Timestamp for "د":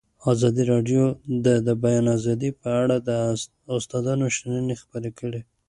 1.45-1.47, 1.67-1.69, 3.07-3.09